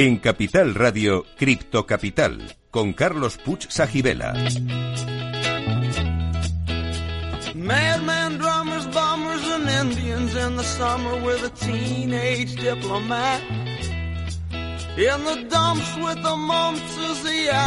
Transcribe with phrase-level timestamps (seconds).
[0.00, 4.32] En Capital Radio, Cripto Capital, con Carlos Puch Sajibela.
[7.56, 13.67] Madman drummers, bombers and Indians in the summer with a teenage diplomat.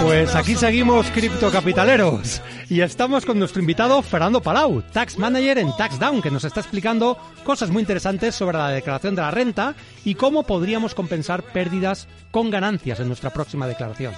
[0.02, 6.22] Pues aquí seguimos criptocapitaleros y estamos con nuestro invitado Fernando Palau, Tax Manager en TaxDown,
[6.22, 10.44] que nos está explicando cosas muy interesantes sobre la declaración de la renta y cómo
[10.44, 14.14] podríamos compensar pérdidas con ganancias en nuestra próxima declaración.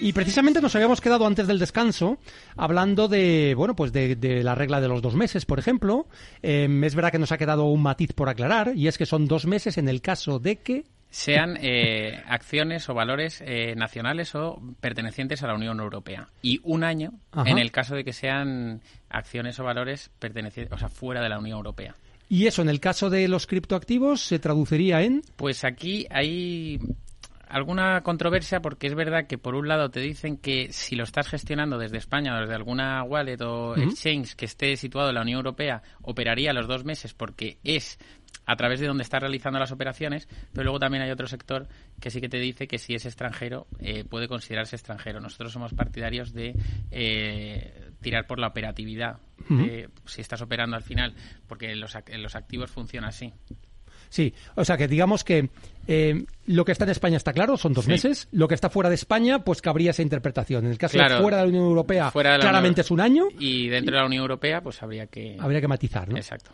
[0.00, 2.16] Y precisamente nos habíamos quedado antes del descanso
[2.56, 6.06] hablando de, bueno, pues de, la regla de los dos meses, por ejemplo.
[6.40, 9.28] Em, es verdad que nos ha quedado un matiz por aclarar y es que son
[9.28, 14.60] dos meses en el caso de que sean eh, acciones o valores eh, nacionales o
[14.80, 16.28] pertenecientes a la Unión Europea.
[16.42, 17.14] Y un año
[17.46, 21.38] en el caso de que sean acciones o valores pertenecientes, o sea, fuera de la
[21.38, 21.94] Unión Europea.
[22.28, 25.22] ¿Y eso en el caso de los criptoactivos se traduciría en?
[25.36, 26.80] Pues aquí hay
[27.48, 31.28] alguna controversia porque es verdad que por un lado te dicen que si lo estás
[31.28, 35.38] gestionando desde España o desde alguna wallet o exchange que esté situado en la Unión
[35.38, 37.98] Europea, operaría los dos meses porque es
[38.44, 41.68] a través de donde está realizando las operaciones, pero luego también hay otro sector
[42.00, 45.20] que sí que te dice que si es extranjero eh, puede considerarse extranjero.
[45.20, 46.54] Nosotros somos partidarios de
[46.90, 49.18] eh, tirar por la operatividad,
[50.04, 51.14] si estás operando al final,
[51.46, 53.32] porque los, los activos funcionan así.
[54.08, 55.48] Sí, o sea que digamos que
[55.88, 58.28] eh, lo que está en España está claro, son dos meses.
[58.32, 60.64] Lo que está fuera de España, pues cabría esa interpretación.
[60.64, 63.28] En el caso de fuera de la Unión Europea, claramente es un año.
[63.38, 65.36] Y dentro de la Unión Europea, pues habría que...
[65.38, 66.16] Habría que matizar, ¿no?
[66.16, 66.50] Exacto.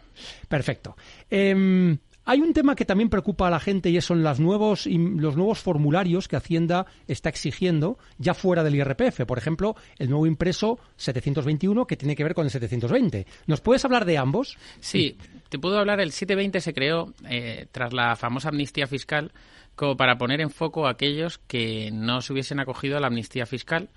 [0.49, 0.97] Perfecto.
[1.31, 5.37] Eh, hay un tema que también preocupa a la gente y son los nuevos, los
[5.37, 9.25] nuevos formularios que Hacienda está exigiendo ya fuera del IRPF.
[9.27, 13.27] Por ejemplo, el nuevo impreso 721 que tiene que ver con el 720.
[13.47, 14.57] ¿Nos puedes hablar de ambos?
[14.81, 15.17] Sí,
[15.49, 16.01] te puedo hablar.
[16.01, 19.33] El 720 se creó eh, tras la famosa amnistía fiscal
[19.75, 23.47] como para poner en foco a aquellos que no se hubiesen acogido a la amnistía
[23.47, 23.89] fiscal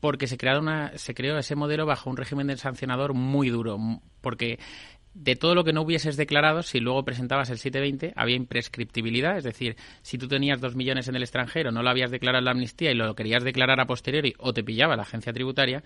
[0.00, 3.78] porque se, una, se creó ese modelo bajo un régimen de sancionador muy duro,
[4.20, 4.58] porque
[5.18, 9.44] de todo lo que no hubieses declarado, si luego presentabas el 720, había imprescriptibilidad, es
[9.44, 12.50] decir, si tú tenías dos millones en el extranjero, no lo habías declarado en la
[12.50, 15.82] amnistía y lo querías declarar a posteriori o te pillaba la agencia tributaria,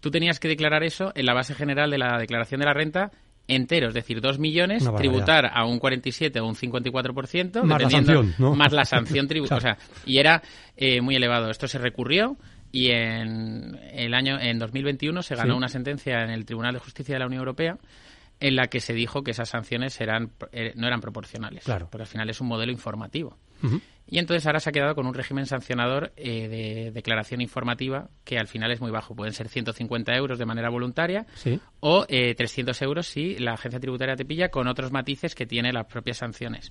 [0.00, 3.12] tú tenías que declarar eso en la base general de la declaración de la renta
[3.46, 8.34] entero, es decir, dos millones, tributar a un 47 o un 54%, más la sanción,
[8.56, 9.78] más la sanción tributaria.
[10.06, 10.42] y era
[10.76, 11.50] eh, muy elevado.
[11.50, 12.36] Esto se recurrió
[12.72, 17.14] y en el año en 2021 se ganó una sentencia en el Tribunal de Justicia
[17.14, 17.78] de la Unión Europea
[18.40, 21.64] en la que se dijo que esas sanciones eran, eh, no eran proporcionales.
[21.64, 21.88] Claro.
[21.90, 23.38] Porque al final es un modelo informativo.
[24.06, 28.38] Y entonces ahora se ha quedado con un régimen sancionador eh, de declaración informativa que
[28.38, 29.14] al final es muy bajo.
[29.14, 31.26] Pueden ser 150 euros de manera voluntaria
[31.80, 35.72] o eh, 300 euros si la agencia tributaria te pilla con otros matices que tiene
[35.72, 36.70] las propias sanciones.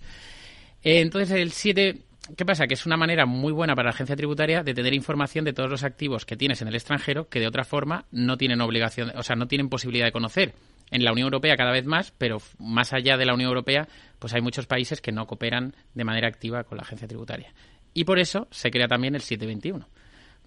[0.84, 2.02] Eh, entonces el 7...
[2.38, 2.68] ¿Qué pasa?
[2.68, 5.70] Que es una manera muy buena para la agencia tributaria de tener información de todos
[5.70, 9.24] los activos que tienes en el extranjero que de otra forma no tienen obligación, o
[9.24, 10.54] sea, no tienen posibilidad de conocer
[10.94, 13.88] en la Unión Europea cada vez más, pero más allá de la Unión Europea,
[14.20, 17.52] pues hay muchos países que no cooperan de manera activa con la agencia tributaria.
[17.96, 19.88] Y por eso se crea también el 721,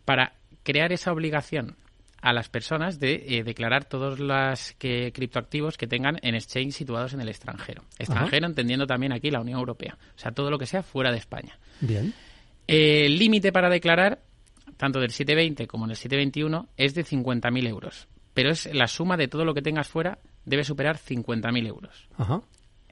[0.04, 1.76] para crear esa obligación
[2.22, 7.12] a las personas de eh, declarar todos los que, criptoactivos que tengan en exchange situados
[7.12, 7.82] en el extranjero.
[7.98, 9.98] Extranjero entendiendo también aquí la Unión Europea.
[10.16, 11.58] O sea, todo lo que sea fuera de España.
[11.80, 12.14] Bien.
[12.68, 14.20] el límite para declarar,
[14.76, 18.08] tanto del 720 como en el 721, es de 50.000 euros.
[18.36, 22.06] Pero es la suma de todo lo que tengas fuera debe superar 50.000 euros.
[22.18, 22.42] Ajá.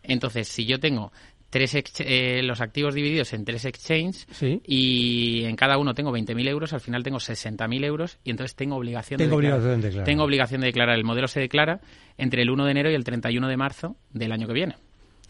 [0.02, 1.12] Entonces, si yo tengo
[1.50, 4.26] tres eh, los activos divididos en tres exchanges
[4.66, 8.76] y en cada uno tengo 20.000 euros, al final tengo 60.000 euros y entonces tengo
[8.76, 9.60] obligación, de, declarar.
[9.60, 10.04] declarar.
[10.06, 10.96] Tengo obligación de declarar.
[10.96, 11.82] El modelo se declara
[12.16, 14.76] entre el 1 de enero y el 31 de marzo del año que viene.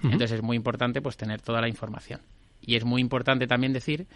[0.05, 2.21] Entonces es muy importante pues tener toda la información.
[2.63, 4.07] Y es muy importante también decir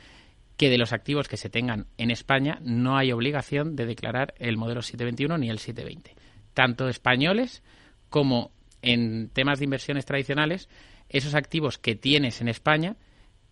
[0.59, 4.59] que de los activos que se tengan en España no hay obligación de declarar el
[4.59, 6.15] modelo 721 ni el 720.
[6.53, 7.63] Tanto españoles
[8.11, 8.51] como
[8.83, 10.69] en temas de inversiones tradicionales,
[11.09, 12.97] esos activos que tienes en España,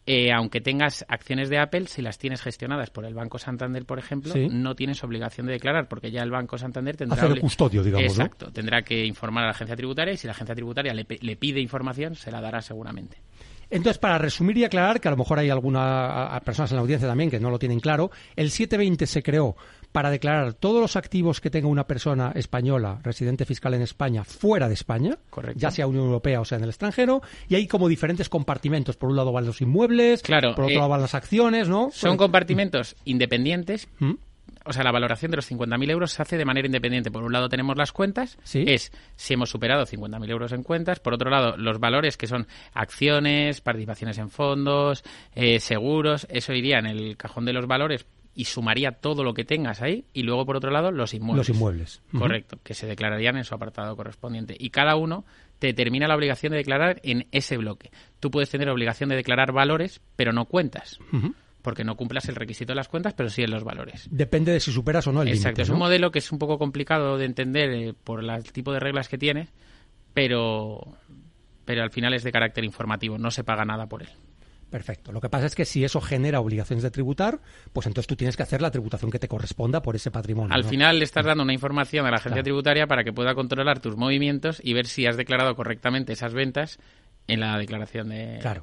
[0.04, 4.00] eh, aunque tengas acciones de Apple, si las tienes gestionadas por el Banco Santander, por
[4.00, 7.18] ejemplo, no tienes obligación de declarar, porque ya el Banco Santander tendrá...
[7.18, 10.32] Hacer el custodio, digamos, Exacto, tendrá que informar a la agencia tributaria y si la
[10.32, 13.18] agencia tributaria le, le pide información, se la dará seguramente.
[13.70, 17.08] Entonces, para resumir y aclarar, que a lo mejor hay algunas personas en la audiencia
[17.08, 19.56] también que no lo tienen claro, el 720 se creó
[19.92, 24.68] para declarar todos los activos que tenga una persona española, residente fiscal en España, fuera
[24.68, 25.18] de España,
[25.54, 28.96] ya sea Unión Europea o sea en el extranjero, y hay como diferentes compartimentos.
[28.96, 31.90] Por un lado van los inmuebles, por otro eh, lado van las acciones, ¿no?
[31.92, 34.12] Son compartimentos independientes, ¿Mm?
[34.64, 37.10] O sea, la valoración de los 50.000 euros se hace de manera independiente.
[37.10, 41.00] Por un lado tenemos las cuentas, es si hemos superado 50.000 euros en cuentas.
[41.00, 45.04] Por otro lado, los valores que son acciones, participaciones en fondos,
[45.34, 49.44] eh, seguros, eso iría en el cajón de los valores y sumaría todo lo que
[49.44, 50.04] tengas ahí.
[50.12, 51.48] Y luego, por otro lado, los inmuebles.
[51.48, 52.02] Los inmuebles.
[52.16, 54.54] Correcto, que se declararían en su apartado correspondiente.
[54.58, 55.24] Y cada uno
[55.58, 57.90] te determina la obligación de declarar en ese bloque.
[58.20, 60.98] Tú puedes tener obligación de declarar valores, pero no cuentas.
[61.66, 64.06] Porque no cumplas el requisito de las cuentas, pero sí en los valores.
[64.08, 65.40] Depende de si superas o no el límite.
[65.40, 65.62] Exacto.
[65.62, 68.78] Es un modelo que es un poco complicado de entender eh, por el tipo de
[68.78, 69.48] reglas que tiene,
[70.14, 70.96] pero,
[71.64, 73.18] pero al final es de carácter informativo.
[73.18, 74.10] No se paga nada por él.
[74.70, 75.10] Perfecto.
[75.10, 77.40] Lo que pasa es que si eso genera obligaciones de tributar,
[77.72, 80.54] pues entonces tú tienes que hacer la tributación que te corresponda por ese patrimonio.
[80.54, 83.80] Al final le estás dando una información a la agencia tributaria para que pueda controlar
[83.80, 86.78] tus movimientos y ver si has declarado correctamente esas ventas
[87.26, 88.38] en la declaración de.
[88.40, 88.62] Claro.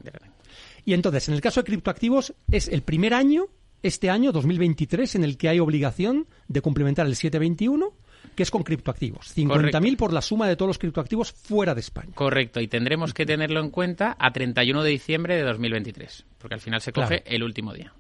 [0.86, 3.46] Y entonces, en el caso de criptoactivos, es el primer año,
[3.82, 7.94] este año, 2023, en el que hay obligación de cumplimentar el 721
[8.36, 9.36] que es con criptoactivos.
[9.36, 12.14] 50.000 por la suma de todos los criptoactivos fuera de España.
[12.16, 16.62] Correcto, y tendremos que tenerlo en cuenta a 31 de diciembre de 2023, porque al
[16.62, 17.94] final se coge el último día.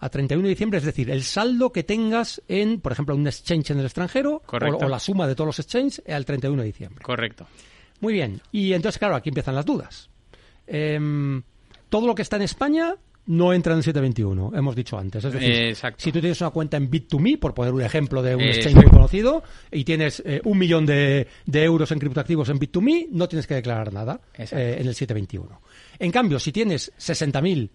[0.00, 3.70] A 31 de diciembre, es decir, el saldo que tengas en, por ejemplo, un exchange
[3.70, 7.02] en el extranjero o, la suma de todos los exchanges al 31 de diciembre.
[7.02, 7.46] Correcto.
[8.00, 10.08] Muy bien, y entonces, claro, aquí empiezan las dudas.
[10.66, 11.42] Em,
[11.90, 12.96] todo lo que está en España
[13.26, 15.24] no entra en el 721, hemos dicho antes.
[15.24, 18.42] Es decir, si tú tienes una cuenta en Bit2Me, por poner un ejemplo de un
[18.42, 23.28] exchange muy conocido, y tienes eh, un millón de, euros en criptoactivos en Bit2Me, no
[23.28, 25.60] tienes que declarar nada eh, en el 721.
[25.98, 27.68] En cambio, si tienes 60.000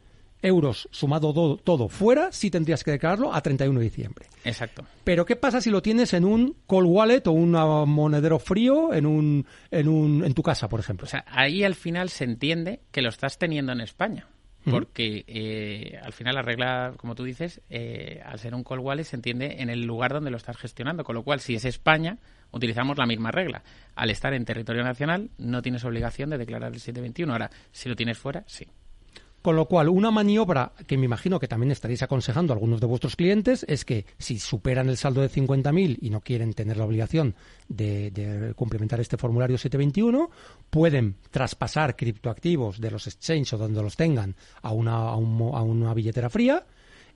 [0.46, 4.26] euros sumado todo, fuera, sí tendrías que declararlo a 31 de diciembre.
[4.44, 4.86] Exacto.
[5.04, 9.06] Pero ¿qué pasa si lo tienes en un cold wallet o un monedero frío en,
[9.06, 11.06] un, en, un, en tu casa, por ejemplo?
[11.06, 14.28] O sea, ahí al final se entiende que lo estás teniendo en España
[14.72, 19.04] porque eh, al final la regla, como tú dices, eh, al ser un call wallet
[19.04, 22.18] se entiende en el lugar donde lo estás gestionando, con lo cual si es España
[22.52, 23.64] utilizamos la misma regla.
[23.96, 27.32] Al estar en territorio nacional no tienes obligación de declarar el 721.
[27.32, 28.68] Ahora, si lo tienes fuera, sí.
[29.46, 32.88] Con lo cual, una maniobra que me imagino que también estaréis aconsejando a algunos de
[32.88, 36.86] vuestros clientes es que si superan el saldo de 50.000 y no quieren tener la
[36.86, 37.36] obligación
[37.68, 40.32] de, de, complementar este formulario 721,
[40.72, 45.18] pueden traspasar criptoactivos de los exchanges o donde los tengan a una, a, a
[45.62, 46.66] una billetera fría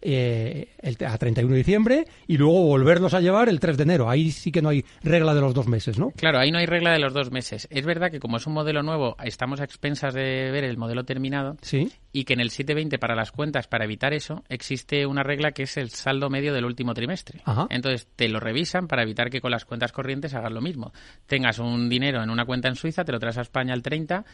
[0.01, 4.09] eh, el, a 31 de diciembre y luego volverlos a llevar el 3 de enero.
[4.09, 6.11] Ahí sí que no hay regla de los dos meses, ¿no?
[6.11, 7.67] Claro, ahí no hay regla de los dos meses.
[7.69, 11.03] Es verdad que como es un modelo nuevo, estamos a expensas de ver el modelo
[11.03, 11.91] terminado ¿Sí?
[12.11, 15.63] y que en el 720 para las cuentas, para evitar eso, existe una regla que
[15.63, 17.41] es el saldo medio del último trimestre.
[17.69, 20.91] Entonces te lo revisan para evitar que con las cuentas corrientes hagas lo mismo.
[21.27, 24.25] Tengas un dinero en una cuenta en Suiza, te lo traes a España al 30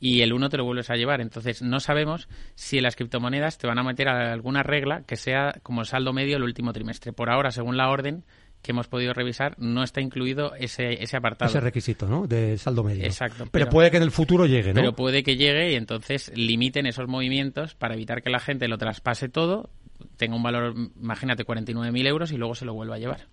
[0.00, 1.20] y el 1 te lo vuelves a llevar.
[1.20, 5.54] Entonces, no sabemos si en las criptomonedas te van a meter alguna regla que sea
[5.62, 7.12] como saldo medio el último trimestre.
[7.12, 8.24] Por ahora, según la orden
[8.64, 11.50] que hemos podido revisar, no está incluido ese, ese apartado.
[11.50, 12.26] Ese requisito, ¿no?
[12.26, 13.04] De saldo medio.
[13.04, 13.46] Exacto.
[13.50, 14.80] Pero, puede que en el futuro llegue, ¿no?
[14.80, 18.78] Pero puede que llegue y entonces limiten esos movimientos para evitar que la gente lo
[18.78, 19.68] traspase todo,
[20.16, 23.26] tenga un valor, imagínate, 49.000 euros y luego se lo vuelva a llevar.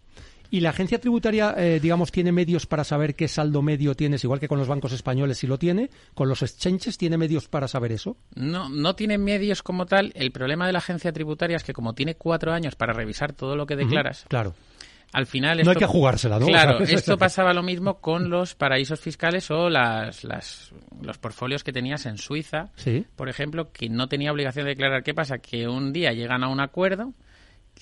[0.53, 4.42] ¿Y la agencia tributaria, eh, digamos, tiene medios para saber qué saldo medio tienes, igual
[4.42, 5.89] que con los bancos españoles si lo tiene?
[6.13, 8.18] ¿Con los exchanges tiene medios para saber eso?
[8.36, 10.12] No, no tiene medios como tal.
[10.13, 13.56] El problema de la agencia tributaria es que como tiene cuatro años para revisar todo
[13.56, 14.53] lo que declaras, claro.
[15.13, 15.62] al final...
[15.63, 16.48] no hay que jugársela, ¿no?
[16.48, 21.72] Claro, esto pasaba lo mismo con los paraísos fiscales o las, las, los portfolios que
[21.72, 23.05] tenías en Suiza, ¿Sí?
[23.15, 25.03] por ejemplo, que no tenía obligación de declarar.
[25.03, 25.38] ¿Qué pasa?
[25.38, 27.13] Que un día llegan a un acuerdo,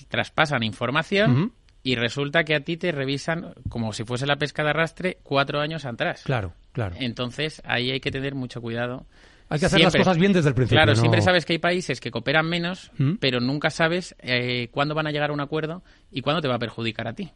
[0.08, 4.70] traspasan información y resulta que a ti te revisan como si fuese la pesca de
[4.70, 6.22] arrastre cuatro años atrás.
[6.24, 6.96] Claro, claro.
[6.98, 9.06] Entonces ahí hay que tener mucho cuidado.
[9.48, 10.76] Hay que hacer las cosas bien desde el principio.
[10.76, 13.14] Claro, siempre sabes que hay países que cooperan menos, ¿Mm?
[13.18, 15.82] pero nunca sabes eh, cuándo van a llegar a un acuerdo
[16.12, 17.32] y cuándo te va a perjudicar a ti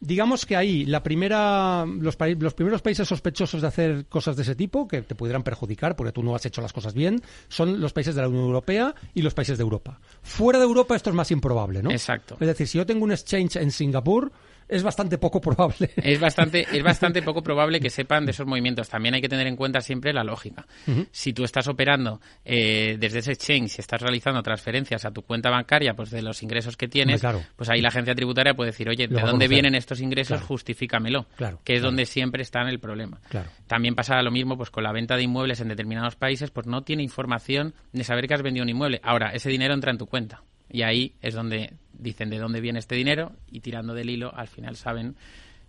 [0.00, 4.54] digamos que ahí la primera, los, los, primeros países sospechosos de hacer cosas de ese
[4.54, 7.92] tipo, que te pudieran perjudicar porque tú no has hecho las cosas bien, son los
[7.92, 10.00] países de la Unión Europea y los países de Europa.
[10.22, 11.90] Fuera de Europa esto es más improbable, ¿no?
[11.90, 12.36] Exacto.
[12.40, 14.32] Es decir, si yo tengo un exchange en Singapur,
[14.68, 15.90] es bastante poco probable.
[15.96, 18.88] Es bastante, es bastante poco probable que sepan de esos movimientos.
[18.88, 20.66] También hay que tener en cuenta siempre la lógica.
[21.10, 25.50] Si tú estás operando eh, desde ese exchange, si estás realizando transferencias a tu cuenta
[25.50, 27.22] bancaria, pues de los ingresos que tienes,
[27.56, 30.40] pues ahí la agencia tributaria puede decir, oye, ¿de dónde vienen estos ingresos?
[30.42, 31.26] Justifícamelo.
[31.64, 33.20] que es donde siempre está en el problema.
[33.66, 36.82] También pasa lo mismo pues con la venta de inmuebles en determinados países, pues no
[36.82, 39.00] tiene información de saber que has vendido un inmueble.
[39.02, 40.42] Ahora, ese dinero entra en tu cuenta.
[40.70, 44.48] Y ahí es donde dicen de dónde viene este dinero y tirando del hilo al
[44.48, 45.16] final saben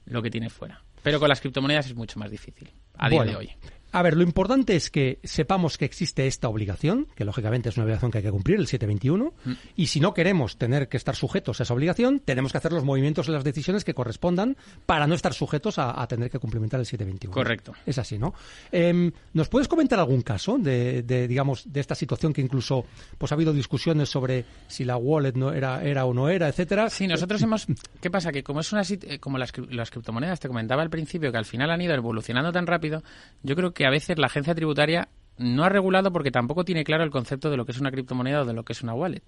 [0.05, 0.81] lo que tiene fuera.
[1.03, 2.69] Pero con las criptomonedas es mucho más difícil.
[2.97, 3.49] a día de hoy.
[3.91, 7.85] A ver, lo importante es que sepamos que existe esta obligación, que lógicamente es una
[7.85, 9.51] obligación que hay que cumplir, el 721, mm.
[9.75, 12.83] y si no queremos tener que estar sujetos a esa obligación, tenemos que hacer los
[12.83, 16.85] movimientos y las decisiones que correspondan para no estar sujetos a, tener que cumplimentar el
[16.85, 17.33] 721.
[17.33, 17.73] Correcto.
[17.85, 18.33] Es así, ¿no?
[18.71, 22.85] Em, ¿Nos puedes comentar algún caso de, digamos, de esta situación que incluso
[23.17, 26.89] pues ha habido discusiones sobre si la wallet no era, era o no era, etcétera?
[26.89, 27.67] Sí, nosotros hemos...
[28.01, 28.31] ¿Qué pasa?
[28.31, 31.45] Que como es una eh, como las, las criptomonedas, te comentaba al principio, que al
[31.45, 33.03] final han ido evolucionando tan rápido,
[33.43, 35.07] yo creo que que a veces la agencia tributaria
[35.37, 38.41] no ha regulado porque tampoco tiene claro el concepto de lo que es una criptomoneda
[38.41, 39.23] o de lo que es una wallet.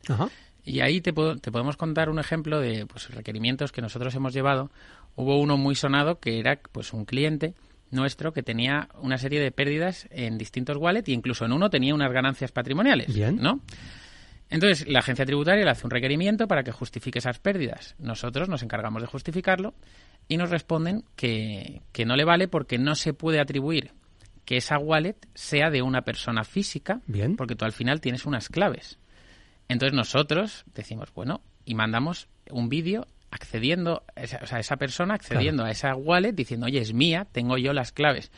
[0.65, 4.69] Y ahí te, te, podemos contar un ejemplo de pues, requerimientos que nosotros hemos llevado.
[5.15, 7.53] Hubo uno muy sonado que era pues un cliente
[7.91, 11.95] nuestro que tenía una serie de pérdidas en distintos wallets y incluso en uno tenía
[11.95, 13.61] unas ganancias patrimoniales, ¿no?
[14.49, 17.95] Entonces, la agencia tributaria le hace un requerimiento para que justifique esas pérdidas.
[17.99, 19.75] Nosotros nos encargamos de justificarlo
[20.27, 23.93] y nos responden que, que no le vale porque no se puede atribuir
[24.51, 27.37] que esa wallet sea de una persona física, Bien.
[27.37, 28.99] porque tú al final tienes unas claves.
[29.69, 35.71] Entonces nosotros decimos, bueno, y mandamos un vídeo accediendo, o sea, esa persona accediendo a
[35.71, 38.29] esa wallet diciendo, oye, es mía, tengo yo las claves.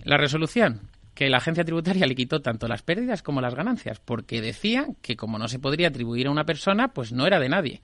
[0.00, 4.40] La resolución, que la agencia tributaria le quitó tanto las pérdidas como las ganancias, porque
[4.40, 7.82] decía que como no se podría atribuir a una persona, pues no era de nadie.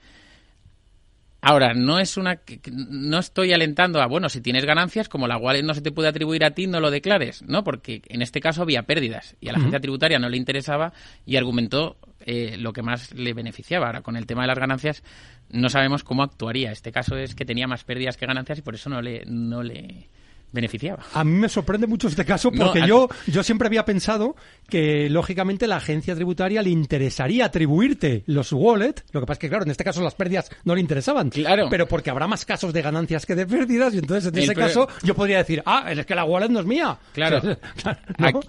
[1.45, 2.39] Ahora, no es una
[2.71, 6.07] no estoy alentando a, bueno, si tienes ganancias, como la wallet no se te puede
[6.07, 7.65] atribuir a ti, no lo declares, ¿no?
[7.65, 10.93] Porque en este caso había pérdidas y a la agencia tributaria no le interesaba
[11.25, 13.87] y argumentó eh, lo que más le beneficiaba.
[13.87, 15.03] Ahora, con el tema de las ganancias,
[15.49, 16.71] no sabemos cómo actuaría.
[16.71, 19.63] Este caso es que tenía más pérdidas que ganancias y por eso no le, no
[19.63, 20.07] le,
[20.53, 21.03] beneficiaba.
[21.13, 24.35] A mí me sorprende mucho este caso porque yo, yo siempre había pensado
[24.69, 29.03] que, lógicamente, la agencia tributaria le interesaría atribuirte los wallets.
[29.11, 31.31] Lo que pasa es que, claro, en este caso las pérdidas no le interesaban.
[31.31, 31.67] Claro.
[31.69, 34.87] Pero porque habrá más casos de ganancias que de pérdidas y entonces en ese caso
[35.01, 36.97] yo podría decir, ah, es que la wallet no es mía.
[37.13, 37.41] Claro.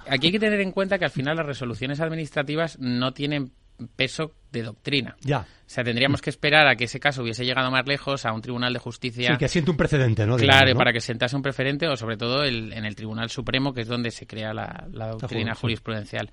[0.09, 3.53] aquí hay que tener en cuenta que al final las resoluciones administrativas no tienen
[3.97, 5.17] peso de doctrina.
[5.21, 5.41] Ya.
[5.41, 8.41] O sea, tendríamos que esperar a que ese caso hubiese llegado más lejos a un
[8.41, 9.33] tribunal de justicia.
[9.33, 10.37] Sí, que siente un precedente, ¿no?
[10.37, 13.89] claro, para que sentase un preferente o sobre todo en el Tribunal Supremo, que es
[13.89, 14.87] donde se crea la,
[15.19, 16.31] doctrina jurisprudencial.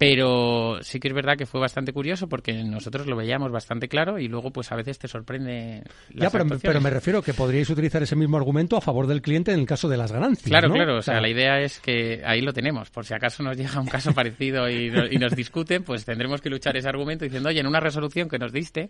[0.00, 4.18] Pero sí que es verdad que fue bastante curioso porque nosotros lo veíamos bastante claro
[4.18, 5.82] y luego pues a veces te sorprende.
[6.14, 9.52] ya, pero, pero, me refiero que podríais utilizar ese mismo argumento a favor del cliente
[9.52, 10.48] en el caso de las ganancias.
[10.48, 10.96] Claro, claro.
[10.96, 12.88] O sea, la idea es que ahí lo tenemos.
[12.88, 14.88] Por si acaso nos llega un caso parecido y,
[15.18, 18.54] nos discuten, pues tendremos que luchar ese argumento diciendo, oye, en una resolución que nos
[18.54, 18.88] diste,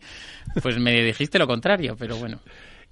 [0.63, 2.39] pues me dijiste lo contrario, pero bueno.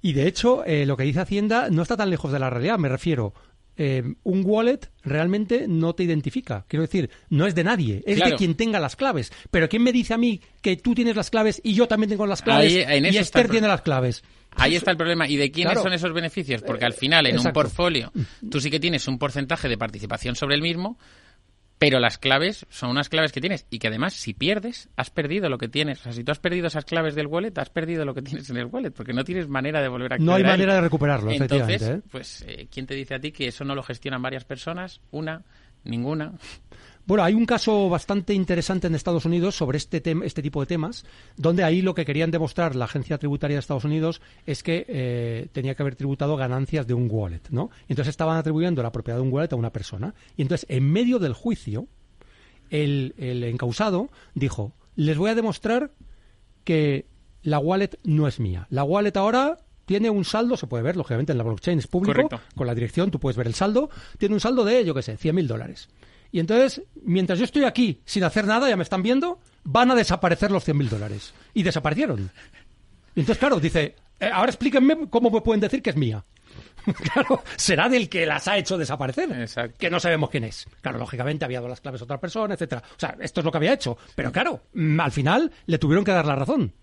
[0.01, 2.77] Y de hecho, eh, lo que dice Hacienda no está tan lejos de la realidad.
[2.79, 3.33] Me refiero,
[3.81, 6.65] eh, un wallet realmente no te identifica.
[6.67, 9.31] Quiero decir, no es de nadie, es de quien tenga las claves.
[9.51, 12.25] Pero ¿quién me dice a mí que tú tienes las claves y yo también tengo
[12.27, 14.21] las claves y Esther tiene las claves?
[14.57, 15.29] Ahí está el problema.
[15.29, 16.61] ¿Y de quiénes son esos beneficios?
[16.61, 18.11] Porque al final, en un portfolio,
[18.51, 20.97] tú sí que tienes un porcentaje de participación sobre el mismo,
[21.79, 25.49] pero las claves son unas claves que tienes y que además si pierdes, has perdido
[25.49, 26.01] lo que tienes.
[26.01, 28.49] O sea, si tú has perdido esas claves del wallet, has perdido lo que tienes
[28.49, 31.31] en el wallet, porque no tienes manera de volver a No hay manera de recuperarlo,
[31.31, 32.01] Entonces, ¿eh?
[32.11, 34.99] pues, eh, ¿quién te dice a ti que eso no lo gestionan varias personas?
[35.11, 35.43] Una,
[35.85, 36.33] ninguna.
[37.09, 41.05] Bueno, hay un caso bastante interesante en Estados Unidos sobre este, este tipo de temas,
[41.37, 45.47] donde ahí lo que querían demostrar la agencia tributaria de Estados Unidos es que eh,
[45.51, 47.71] tenía que haber tributado ganancias de un wallet, ¿no?
[47.87, 50.13] Entonces estaban atribuyendo la propiedad de un wallet a una persona.
[50.37, 51.87] Y entonces, en medio del juicio,
[52.69, 55.89] el, el encausado dijo, les voy a demostrar
[56.63, 57.07] que
[57.41, 58.67] la wallet no es mía.
[58.69, 62.29] La wallet ahora tiene un saldo, se puede ver, lógicamente, en la blockchain es público,
[62.53, 63.89] con la dirección tú puedes ver el saldo,
[64.19, 65.89] tiene un saldo de, yo qué sé, 100.000 dólares.
[66.31, 69.95] Y entonces, mientras yo estoy aquí sin hacer nada, ya me están viendo, van a
[69.95, 71.33] desaparecer los 100.000 dólares.
[71.53, 72.29] Y desaparecieron.
[73.15, 76.23] Y entonces, claro, dice, eh, ahora explíquenme cómo me pueden decir que es mía.
[77.13, 79.31] claro, será del que las ha hecho desaparecer.
[79.31, 79.75] Exacto.
[79.77, 80.67] Que no sabemos quién es.
[80.81, 82.83] Claro, lógicamente había dado las claves a otra persona, etcétera.
[82.85, 83.97] O sea, esto es lo que había hecho.
[84.15, 84.63] Pero claro,
[84.99, 86.73] al final le tuvieron que dar la razón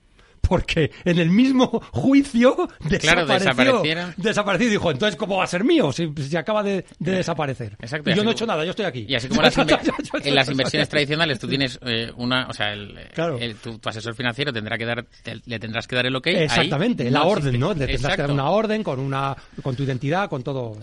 [0.49, 3.83] porque en el mismo juicio desapareció.
[4.17, 7.77] desapareció y dijo, entonces, ¿cómo va a ser mío si, acaba de, desaparecer?
[7.81, 8.11] Exacto.
[8.11, 9.07] Y, yo no he hecho nada, yo estoy aquí.
[9.09, 9.43] Y así como
[10.25, 14.79] en las inversiones tradicionales tú tienes eh, una, o sea, el, tu, asesor financiero tendrá
[14.79, 15.07] que dar,
[15.45, 16.27] le tendrás que dar el ok.
[16.29, 17.75] Exactamente, la orden, ¿no?
[17.75, 20.79] Le tendrás que dar una orden con una, con tu identidad, con todo.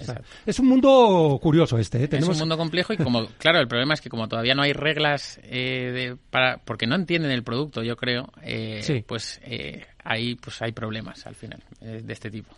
[0.46, 2.04] es un mundo curioso este.
[2.04, 2.10] ¿eh?
[2.12, 4.74] Es un mundo complejo y como, claro, el problema es que como todavía no hay
[4.74, 10.62] reglas eh, para, porque no entienden el producto, yo creo, eh, pues eh, ahí pues
[10.62, 12.56] hay problemas al final eh, de este tipo.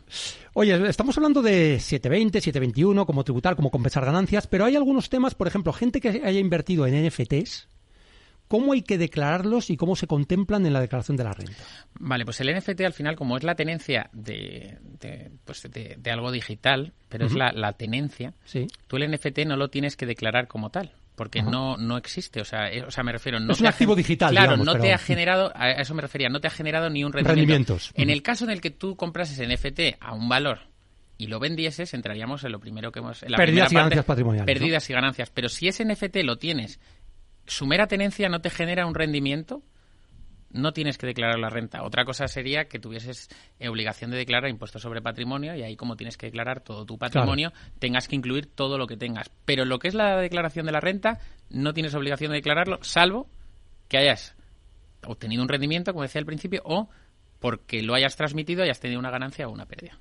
[0.54, 5.36] Oye, estamos hablando de 720, 721, cómo tributar, cómo compensar ganancias, pero hay algunos temas,
[5.36, 7.68] por ejemplo, gente que haya invertido en NFTs,
[8.48, 11.64] ¿cómo hay que declararlos y cómo se contemplan en la declaración de la renta?
[12.00, 14.78] Vale, pues el NFT al final, como es la tenencia de,
[15.44, 18.68] pues de, algo digital, pero es la, tenencia, sí.
[18.88, 22.42] tú el NFT no lo tienes que declarar como tal porque no, no existe.
[22.42, 23.40] O sea, eh, o sea, me refiero.
[23.40, 24.32] No es un activo digital.
[24.32, 27.14] Claro, no te ha generado, a eso me refería, no te ha generado ni un
[27.14, 27.42] rendimiento.
[27.42, 27.92] Rendimientos.
[27.96, 30.60] En el caso en el que tú comprases NFT a un valor
[31.18, 33.24] y lo vendieses, entraríamos en lo primero que hemos.
[33.24, 34.54] En la Pérdidas y ganancias patrimoniales.
[34.54, 35.30] Pérdidas y ganancias.
[35.30, 36.80] Pero si ese NFT lo tienes,
[37.46, 39.64] su mera tenencia no te genera un rendimiento,
[40.56, 41.84] no tienes que declarar la renta.
[41.84, 45.98] Otra cosa sería que tuvieses eh, obligación de declarar impuestos sobre patrimonio y ahí como
[45.98, 49.30] tienes que declarar todo tu patrimonio, tengas que incluir todo lo que tengas.
[49.44, 51.20] Pero lo que es la declaración de la renta,
[51.50, 53.28] no tienes obligación de declararlo, salvo
[53.90, 54.36] que hayas
[55.06, 56.90] obtenido un rendimiento, como decía al principio, o
[57.40, 60.00] porque lo hayas transmitido, hayas tenido una ganancia o una pérdida.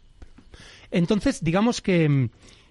[0.90, 2.30] Entonces, digamos que,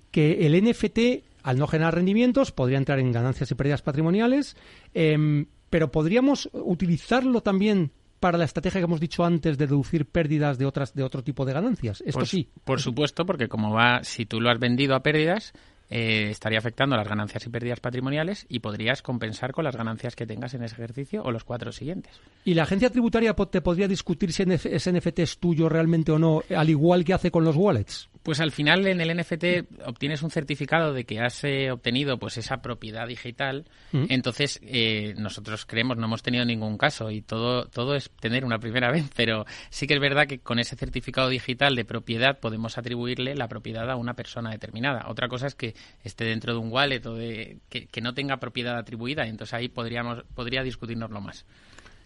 [0.10, 4.56] que el NFT, al no generar rendimientos, podría entrar en ganancias y pérdidas patrimoniales.
[4.94, 7.90] Em, pero podríamos utilizarlo también
[8.20, 11.46] para la estrategia que hemos dicho antes de deducir pérdidas de otras de otro tipo
[11.46, 12.02] de ganancias.
[12.06, 12.48] Esto pues, sí.
[12.64, 15.52] Por supuesto, porque como va, si tú lo has vendido a pérdidas,
[15.90, 20.28] eh, estaría afectando las ganancias y pérdidas patrimoniales y podrías compensar con las ganancias que
[20.28, 22.22] tengas en ese ejercicio o los cuatro siguientes.
[22.46, 26.44] ¿Y la agencia tributaria te podría discutir si ese NFT es tuyo realmente o no,
[26.56, 28.12] al igual que hace con los wallets?
[28.24, 32.38] Pues al final en el NFT obtienes un certificado de que has eh, obtenido pues
[32.38, 33.66] esa propiedad digital.
[33.92, 34.06] Mm.
[34.10, 38.60] Entonces eh, nosotros creemos no hemos tenido ningún caso y todo todo es tener una
[38.60, 42.78] primera vez, pero sí que es verdad que con ese certificado digital de propiedad podemos
[42.78, 45.06] atribuirle la propiedad a una persona determinada.
[45.10, 48.38] Otra cosa es que esté dentro de un wallet o de que, que no tenga
[48.38, 49.28] propiedad atribuida.
[49.28, 51.46] Entonces ahí podríamos podría discutirnoslo más.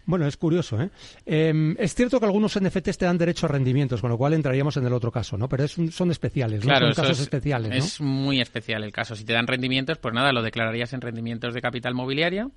[0.08, 0.88] Bueno, es curioso, ¿eh?
[1.26, 4.74] Em, es cierto que algunos NFTs te dan derecho a rendimientos, con lo cual entraríamos
[4.78, 5.50] en el otro caso, ¿no?
[5.50, 6.74] Pero son especiales, ¿no?
[6.78, 7.76] son casos especiales, ¿no?
[7.76, 9.14] Es muy especial el caso.
[9.14, 12.52] Si te dan rendimientos, pues nada, lo declararías en rendimientos de capital mobiliario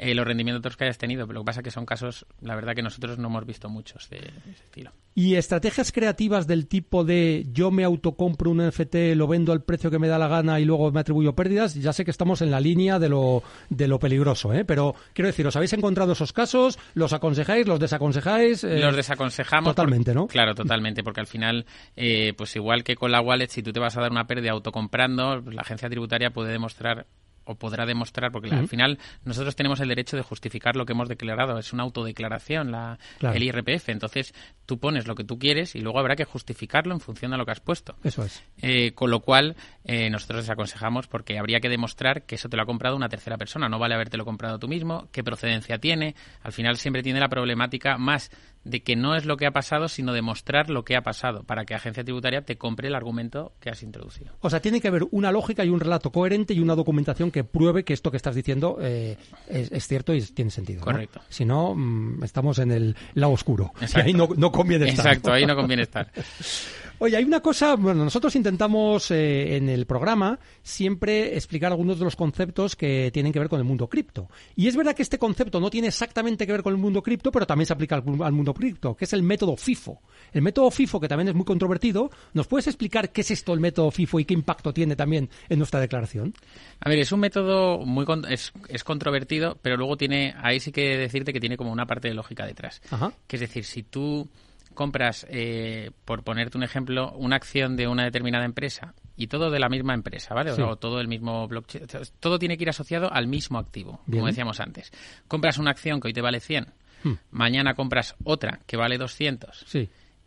[0.00, 1.26] eh, los rendimientos que hayas tenido.
[1.26, 3.68] Pero lo que pasa es que son casos, la verdad que nosotros no hemos visto
[3.68, 4.92] muchos de, ese estilo.
[5.14, 9.90] ¿Y estrategias creativas del tipo de yo me autocompro un NFT, lo vendo al precio
[9.90, 11.74] que me da la gana y luego me atribuyo pérdidas?
[11.74, 14.64] Ya sé que estamos en la línea de lo, de lo peligroso, ¿eh?
[14.64, 16.78] Pero quiero decir, ¿os habéis encontrado esos casos?
[16.94, 17.66] ¿Los aconsejáis?
[17.66, 18.64] ¿Los desaconsejáis?
[18.64, 19.74] Eh, los desaconsejamos.
[19.74, 20.28] Totalmente, ¿no?
[20.28, 23.80] Claro, totalmente, porque al final, eh, pues igual que con la wallet, si tú te
[23.80, 27.06] vas a dar una pérdida autocomprando, la agencia tributaria puede demostrar
[27.50, 31.08] o podrá demostrar, porque al final nosotros tenemos el derecho de justificar lo que hemos
[31.08, 34.34] declarado, es una autodeclaración la, el IRPF, entonces
[34.66, 37.44] tú pones lo que tú quieres y luego habrá que justificarlo en función de lo
[37.44, 37.96] que has puesto.
[38.04, 38.42] Eso es.
[38.62, 42.56] Eh, con lo cual, eh, nosotros les aconsejamos porque habría que demostrar que eso te
[42.56, 46.14] lo ha comprado una tercera persona, no vale habértelo comprado tú mismo, qué procedencia tiene,
[46.42, 48.30] al final siempre tiene la problemática más
[48.64, 51.64] de que no es lo que ha pasado, sino demostrar lo que ha pasado para
[51.64, 54.32] que agencia tributaria te compre el argumento que has introducido.
[54.40, 57.44] O sea, tiene que haber una lógica y un relato coherente y una documentación que
[57.44, 59.16] pruebe que esto que estás diciendo eh,
[59.48, 60.82] es, cierto y tiene sentido.
[60.82, 61.20] Correcto.
[61.28, 63.72] Si no, mm, estamos en el lado oscuro.
[63.80, 65.06] Y ahí no, no conviene estar.
[65.06, 66.10] Exacto, ahí no conviene estar.
[67.02, 72.04] Oye, hay una cosa, bueno, nosotros intentamos eh, en el programa siempre explicar algunos de
[72.04, 74.28] los conceptos que tienen que ver con el mundo cripto.
[74.54, 77.32] Y es verdad que este concepto no tiene exactamente que ver con el mundo cripto,
[77.32, 79.98] pero también se aplica al, mundo cripto, que es el método FIFO.
[80.34, 83.60] El método FIFO, que también es muy controvertido, ¿nos puedes explicar qué es esto el
[83.60, 86.34] método FIFO y qué impacto tiene también en nuestra declaración?
[86.80, 90.98] A ver, es un método muy es, es controvertido, pero luego tiene, ahí sí que
[90.98, 92.82] decirte que tiene como una parte de lógica detrás.
[92.90, 93.14] Ajá.
[93.26, 94.28] Que es decir, si tú
[94.74, 99.58] compras, eh, por ponerte un ejemplo, una acción de una determinada empresa y todo de
[99.58, 100.52] la misma empresa, ¿vale?
[100.52, 101.86] O todo el mismo blockchain.
[102.20, 104.92] Todo tiene que ir asociado al mismo activo, como decíamos antes.
[105.28, 106.66] Compras una acción que hoy te vale 100,
[107.04, 107.12] hmm.
[107.30, 109.66] mañana compras otra que vale 200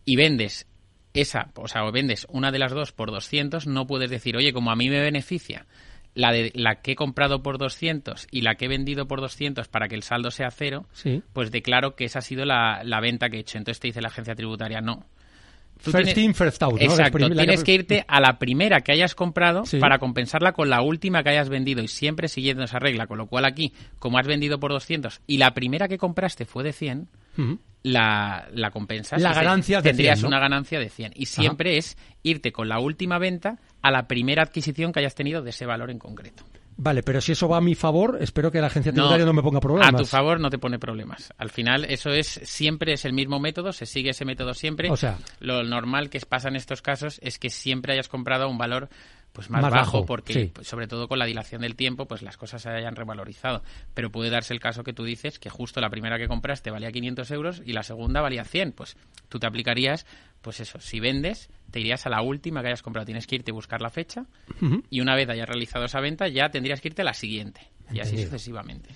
[0.06, 0.68] y vendes
[1.14, 4.52] esa, o sea, o vendes una de las dos por 200, no puedes decir, oye,
[4.52, 5.66] como a mí me beneficia
[6.16, 9.68] la, de, la que he comprado por 200 y la que he vendido por 200
[9.68, 10.86] para que el saldo sea cero,
[11.34, 13.58] pues declaro que esa ha sido la, la, venta que he hecho.
[13.58, 15.06] Entonces te dice la agencia tributaria, no.
[15.78, 16.82] first in, first out.
[16.82, 21.24] Exacto, tienes que irte a la primera que hayas comprado para compensarla con la última
[21.24, 23.08] que hayas vendido y siempre siguiendo esa regla.
[23.08, 26.64] Con lo cual aquí, como has vendido por 200 y la primera que compraste fue
[26.64, 27.08] de 100,
[27.84, 29.22] la, la compensas.
[29.22, 31.14] La ganancia de Tendrías una ganancia de 100.
[31.16, 35.44] Y siempre es irte con la última venta a la primera adquisición que hayas tenido
[35.44, 36.44] de ese valor en concreto.
[36.76, 39.44] Vale, pero si eso va a mi favor, espero que la agencia tributaria no, me
[39.44, 39.94] ponga problemas.
[39.94, 41.32] A tu favor no te pone problemas.
[41.38, 44.90] Al final, eso es siempre es el mismo método, se sigue ese método siempre.
[44.90, 48.58] O sea, lo normal que pasa en estos casos es que siempre hayas comprado un
[48.58, 48.90] valor
[49.34, 52.62] pues más, bajo, porque pues, sobre todo con la dilación del tiempo pues las cosas
[52.62, 53.64] se hayan revalorizado.
[53.94, 56.92] Pero puede darse el caso que tú dices que justo la primera que compraste valía
[56.92, 58.96] 500 euros y la segunda valía 100 pues
[59.30, 60.06] tú te aplicarías
[60.42, 63.06] pues eso si vendes te irías a la última que hayas comprado.
[63.06, 64.26] Tienes que irte a buscar la fecha
[64.90, 68.00] y una vez hayas realizado esa venta ya tendrías que irte a la siguiente y
[68.00, 68.90] así sucesivamente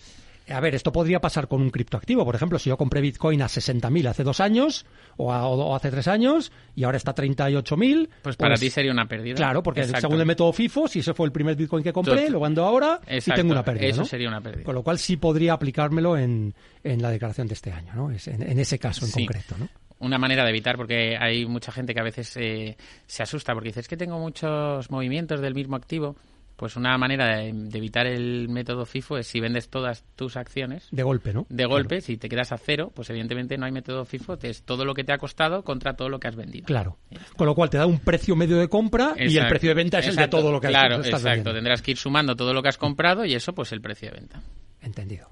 [0.49, 2.23] a ver, esto podría pasar con un criptoactivo.
[2.25, 4.85] Por ejemplo, si yo compré Bitcoin a 60.000 hace dos años
[5.17, 8.09] o, hace tres años y ahora está a 38.000.
[8.21, 9.35] Pues para pues ti sería una pérdida.
[9.35, 12.39] Claro, porque según el método FIFO, si ese fue el primer Bitcoin que compré, lo
[12.39, 13.87] vendo ahora y tengo una pérdida.
[13.87, 14.63] Eso sería una pérdida.
[14.63, 18.09] Con lo cual sí podría aplicármelo en, en la declaración de este año, ¿no?
[18.09, 19.67] en, ese caso en concreto, ¿no?
[19.99, 23.69] una manera de evitar, porque hay mucha gente que a veces eh, se asusta porque
[23.69, 26.15] dice, es que tengo muchos movimientos del mismo activo
[26.57, 30.87] pues una manera de, evitar el método FIFO es si vendes todas tus acciones.
[30.91, 31.45] De golpe, ¿no?
[31.49, 34.83] De golpe, si te quedas a cero, pues evidentemente no hay método FIFO, es todo
[34.83, 36.65] lo que te ha costado contra todo lo que has vendido.
[36.65, 36.97] Claro.
[37.35, 39.99] Con lo cual te da un precio medio de compra y el precio de venta
[39.99, 41.53] es el de todo lo que has Claro, exacto.
[41.53, 44.15] Tendrás que ir sumando todo lo que has comprado y eso, pues el precio de
[44.19, 44.41] venta.
[44.81, 45.27] Entendido.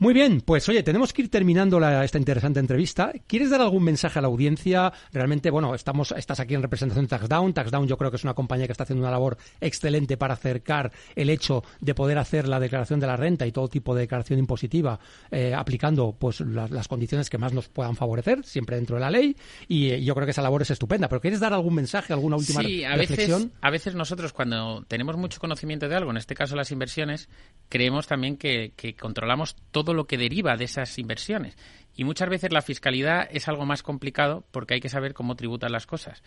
[0.00, 3.10] Muy bien, pues oye, tenemos que ir terminando esta interesante entrevista.
[3.26, 4.92] ¿Quieres dar algún mensaje a la audiencia?
[5.12, 7.52] Realmente, bueno, estamos, estás aquí en representación de TaxDown.
[7.52, 10.92] TaxDown yo creo que es una compañía que está haciendo una labor excelente para acercar
[11.16, 14.38] el hecho de poder hacer la declaración de la renta y todo tipo de declaración
[14.38, 15.00] impositiva
[15.32, 19.36] eh, aplicando pues las, condiciones que más nos puedan favorecer, siempre dentro de la ley.
[19.66, 21.08] Y eh, yo creo que esa labor es estupenda.
[21.08, 25.16] Pero ¿quieres dar algún mensaje, alguna última sí, a Veces, a veces nosotros cuando tenemos
[25.16, 27.28] mucho conocimiento de algo, en este caso las inversiones,
[27.68, 31.56] creemos también que, que controlamos todo lo que deriva de esas inversiones.
[31.94, 35.72] Y muchas veces la fiscalidad es algo más complicado porque hay que saber cómo tributan
[35.72, 36.22] las cosas.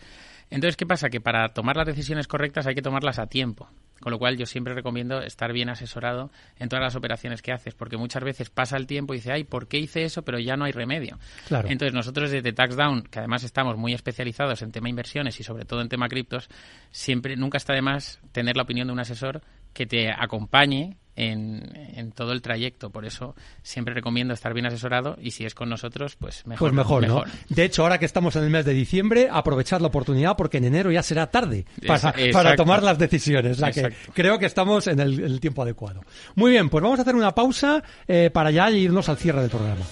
[0.50, 1.08] Entonces, ¿qué pasa?
[1.08, 3.70] Que para tomar las decisiones correctas hay que tomarlas a tiempo.
[4.02, 7.74] Con lo cual, yo siempre recomiendo estar bien asesorado en todas las operaciones que haces,
[7.74, 10.22] porque muchas veces pasa el tiempo y dice, ay, ¿por qué hice eso?
[10.22, 11.18] Pero ya no hay remedio.
[11.46, 11.68] Claro.
[11.70, 15.80] Entonces, nosotros desde TaxDown, que además estamos muy especializados en tema inversiones y sobre todo
[15.80, 16.50] en tema criptos,
[16.90, 19.40] siempre, nunca está de más tener la opinión de un asesor
[19.72, 22.90] que te acompañe en, todo el trayecto.
[22.90, 26.70] Por eso siempre recomiendo estar bien asesorado y si es con nosotros, pues mejor.
[26.70, 27.24] Pues mejor, ¿no?
[27.48, 30.64] De hecho, ahora que estamos en el mes de diciembre, aprovechar la oportunidad porque en
[30.64, 33.60] enero ya será tarde para, tomar las decisiones.
[33.72, 36.02] que creo que estamos en el, tiempo adecuado.
[36.34, 39.50] Muy bien, pues vamos a hacer una pausa eh, para ya irnos al cierre del
[39.50, 39.84] programa.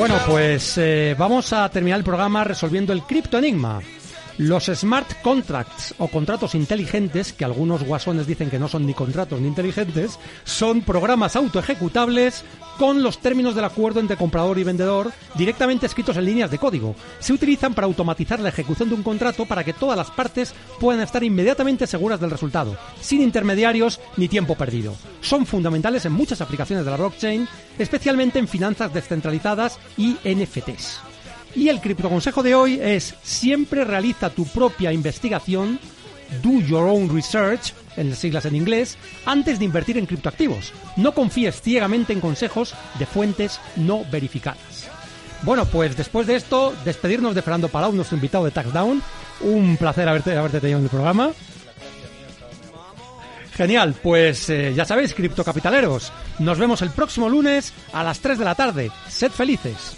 [0.00, 3.82] Bueno, pues eh, vamos a terminar el programa resolviendo el criptoenigma.
[4.38, 9.40] Los smart contracts o contratos inteligentes, que algunos guasones dicen que no son ni contratos
[9.40, 12.44] ni inteligentes, son programas autoejecutables
[12.78, 16.94] con los términos del acuerdo entre comprador y vendedor directamente escritos en líneas de código.
[17.18, 21.02] Se utilizan para automatizar la ejecución de un contrato para que todas las partes puedan
[21.02, 24.94] estar inmediatamente seguras del resultado, sin intermediarios ni tiempo perdido.
[25.20, 27.46] Son fundamentales en muchas aplicaciones de la blockchain,
[27.78, 31.00] especialmente en finanzas descentralizadas y NFTs.
[31.54, 35.80] Y el criptoconsejo de hoy es siempre realiza tu propia investigación,
[36.42, 40.72] do your own research, en las siglas en inglés, antes de invertir en criptoactivos.
[40.96, 44.88] No confíes ciegamente en consejos de fuentes no verificadas.
[45.42, 49.02] Bueno, pues después de esto, despedirnos de Fernando Palau, nuestro invitado de Taxdown.
[49.40, 51.30] Un placer haberte, haberte tenido en el programa.
[53.54, 58.44] Genial, pues eh, ya sabéis, criptocapitaleros, nos vemos el próximo lunes a las 3 de
[58.44, 58.90] la tarde.
[59.08, 59.96] Sed felices.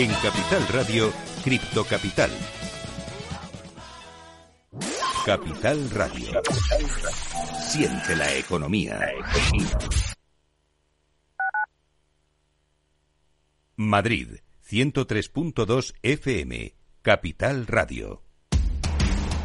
[0.00, 1.12] En Capital Radio,
[1.44, 2.30] Cripto Capital.
[5.26, 6.40] Capital Radio.
[7.68, 8.98] Siente la economía.
[13.76, 16.74] Madrid, 103.2 FM.
[17.02, 18.22] Capital Radio.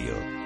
[0.00, 0.39] Radio.